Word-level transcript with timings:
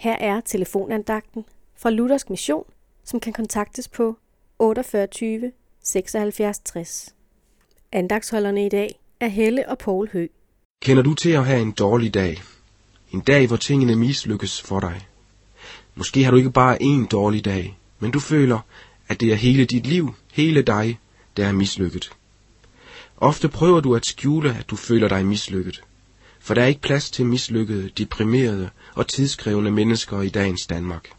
Her 0.00 0.16
er 0.16 0.40
telefonandagten 0.40 1.44
fra 1.76 1.90
Luthersk 1.90 2.30
Mission, 2.30 2.64
som 3.04 3.20
kan 3.20 3.32
kontaktes 3.32 3.88
på 3.88 4.16
48 4.58 5.52
76 5.84 6.58
60. 6.58 7.14
Andagsholderne 7.92 8.66
i 8.66 8.68
dag 8.68 9.00
er 9.20 9.28
Helle 9.28 9.68
og 9.68 9.78
Paul 9.78 10.08
Hø. 10.12 10.26
Kender 10.82 11.02
du 11.02 11.14
til 11.14 11.30
at 11.30 11.46
have 11.46 11.60
en 11.62 11.72
dårlig 11.72 12.14
dag? 12.14 12.42
En 13.12 13.20
dag, 13.20 13.46
hvor 13.46 13.56
tingene 13.56 13.96
mislykkes 13.96 14.62
for 14.62 14.80
dig. 14.80 15.00
Måske 15.94 16.24
har 16.24 16.30
du 16.30 16.36
ikke 16.36 16.50
bare 16.50 16.82
en 16.82 17.06
dårlig 17.06 17.44
dag, 17.44 17.78
men 17.98 18.10
du 18.10 18.20
føler, 18.20 18.58
at 19.08 19.20
det 19.20 19.32
er 19.32 19.36
hele 19.36 19.64
dit 19.64 19.86
liv, 19.86 20.14
hele 20.32 20.62
dig, 20.62 20.98
der 21.36 21.46
er 21.46 21.52
mislykket. 21.52 22.10
Ofte 23.16 23.48
prøver 23.48 23.80
du 23.80 23.94
at 23.94 24.06
skjule, 24.06 24.56
at 24.58 24.70
du 24.70 24.76
føler 24.76 25.08
dig 25.08 25.26
mislykket, 25.26 25.82
for 26.40 26.54
der 26.54 26.62
er 26.62 26.66
ikke 26.66 26.80
plads 26.80 27.10
til 27.10 27.26
mislykkede, 27.26 27.90
deprimerede 27.98 28.70
og 28.94 29.08
tidskrævende 29.08 29.70
mennesker 29.70 30.22
i 30.22 30.28
dagens 30.28 30.66
Danmark. 30.66 31.10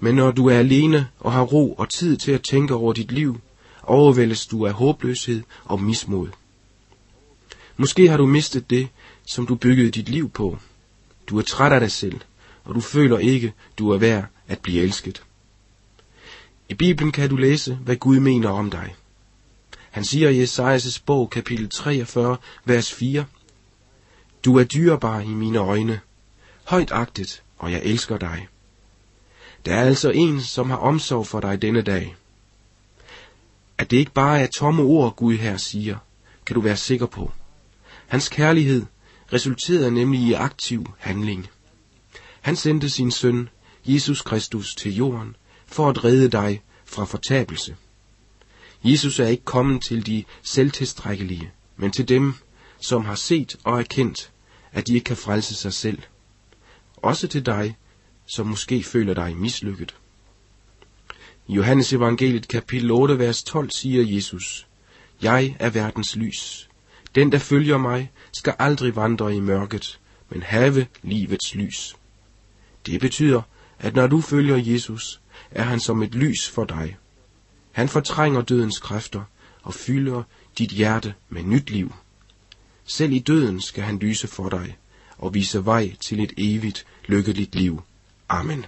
Men 0.00 0.14
når 0.14 0.30
du 0.30 0.46
er 0.46 0.58
alene 0.58 1.08
og 1.18 1.32
har 1.32 1.42
ro 1.42 1.72
og 1.72 1.88
tid 1.90 2.16
til 2.16 2.32
at 2.32 2.42
tænke 2.42 2.74
over 2.74 2.92
dit 2.92 3.12
liv, 3.12 3.40
overvældes 3.82 4.46
du 4.46 4.66
af 4.66 4.72
håbløshed 4.72 5.42
og 5.64 5.82
mismod. 5.82 6.28
Måske 7.76 8.08
har 8.08 8.16
du 8.16 8.26
mistet 8.26 8.70
det, 8.70 8.88
som 9.26 9.46
du 9.46 9.54
byggede 9.54 9.90
dit 9.90 10.08
liv 10.08 10.30
på. 10.30 10.58
Du 11.26 11.38
er 11.38 11.42
træt 11.42 11.72
af 11.72 11.80
dig 11.80 11.90
selv, 11.90 12.20
og 12.64 12.74
du 12.74 12.80
føler 12.80 13.18
ikke, 13.18 13.52
du 13.78 13.90
er 13.90 13.98
værd 13.98 14.24
at 14.48 14.58
blive 14.58 14.82
elsket. 14.82 15.22
I 16.68 16.74
Bibelen 16.74 17.12
kan 17.12 17.30
du 17.30 17.36
læse, 17.36 17.74
hvad 17.74 17.96
Gud 17.96 18.20
mener 18.20 18.48
om 18.48 18.70
dig. 18.70 18.94
Han 19.90 20.04
siger 20.04 20.28
i 20.28 20.44
Esajas' 20.44 21.02
bog, 21.06 21.30
kapitel 21.30 21.68
43, 21.68 22.36
vers 22.64 22.92
4, 22.92 23.24
du 24.46 24.58
er 24.58 24.64
dyrebar 24.64 25.20
i 25.20 25.28
mine 25.28 25.58
øjne, 25.58 26.00
højt 26.64 26.92
agtet, 26.92 27.42
og 27.58 27.72
jeg 27.72 27.82
elsker 27.84 28.18
dig. 28.18 28.48
Der 29.64 29.74
er 29.74 29.84
altså 29.84 30.10
en, 30.10 30.42
som 30.42 30.70
har 30.70 30.76
omsorg 30.76 31.26
for 31.26 31.40
dig 31.40 31.62
denne 31.62 31.82
dag. 31.82 32.16
At 33.78 33.90
det 33.90 33.96
ikke 33.96 34.12
bare 34.12 34.40
er 34.40 34.46
tomme 34.46 34.82
ord, 34.82 35.16
Gud 35.16 35.36
her 35.36 35.56
siger, 35.56 35.96
kan 36.46 36.54
du 36.54 36.60
være 36.60 36.76
sikker 36.76 37.06
på. 37.06 37.32
Hans 38.06 38.28
kærlighed 38.28 38.86
resulterede 39.32 39.90
nemlig 39.90 40.20
i 40.20 40.32
aktiv 40.32 40.90
handling. 40.98 41.48
Han 42.40 42.56
sendte 42.56 42.90
sin 42.90 43.10
søn, 43.10 43.48
Jesus 43.84 44.22
Kristus, 44.22 44.74
til 44.74 44.96
jorden 44.96 45.36
for 45.66 45.88
at 45.88 46.04
redde 46.04 46.28
dig 46.28 46.62
fra 46.84 47.04
fortabelse. 47.04 47.76
Jesus 48.84 49.18
er 49.18 49.26
ikke 49.26 49.44
kommet 49.44 49.82
til 49.82 50.06
de 50.06 50.24
selvtilstrækkelige, 50.42 51.50
men 51.76 51.90
til 51.90 52.08
dem, 52.08 52.34
som 52.80 53.04
har 53.04 53.14
set 53.14 53.56
og 53.64 53.78
erkendt, 53.78 54.30
at 54.76 54.86
de 54.86 54.94
ikke 54.94 55.04
kan 55.04 55.16
frelse 55.16 55.54
sig 55.54 55.72
selv. 55.72 56.02
Også 56.96 57.28
til 57.28 57.46
dig, 57.46 57.76
som 58.26 58.46
måske 58.46 58.82
føler 58.82 59.14
dig 59.14 59.36
mislykket. 59.36 59.96
I 61.46 61.54
Johannes 61.54 61.92
evangeliet 61.92 62.48
kapitel 62.48 62.90
8, 62.90 63.18
vers 63.18 63.42
12 63.42 63.70
siger 63.70 64.14
Jesus, 64.14 64.66
Jeg 65.22 65.56
er 65.58 65.70
verdens 65.70 66.16
lys. 66.16 66.68
Den, 67.14 67.32
der 67.32 67.38
følger 67.38 67.78
mig, 67.78 68.12
skal 68.32 68.54
aldrig 68.58 68.96
vandre 68.96 69.36
i 69.36 69.40
mørket, 69.40 70.00
men 70.28 70.42
have 70.42 70.86
livets 71.02 71.54
lys. 71.54 71.96
Det 72.86 73.00
betyder, 73.00 73.42
at 73.78 73.94
når 73.94 74.06
du 74.06 74.20
følger 74.20 74.56
Jesus, 74.56 75.20
er 75.50 75.62
han 75.62 75.80
som 75.80 76.02
et 76.02 76.14
lys 76.14 76.48
for 76.48 76.64
dig. 76.64 76.96
Han 77.72 77.88
fortrænger 77.88 78.42
dødens 78.42 78.78
kræfter 78.78 79.22
og 79.62 79.74
fylder 79.74 80.22
dit 80.58 80.70
hjerte 80.70 81.14
med 81.28 81.42
nyt 81.42 81.70
liv. 81.70 81.92
Selv 82.86 83.12
i 83.12 83.18
døden 83.18 83.60
skal 83.60 83.84
han 83.84 83.98
lyse 83.98 84.28
for 84.28 84.48
dig 84.48 84.76
og 85.18 85.34
vise 85.34 85.64
vej 85.64 85.94
til 86.00 86.20
et 86.20 86.32
evigt 86.36 86.86
lykkeligt 87.06 87.54
liv. 87.54 87.82
Amen. 88.28 88.66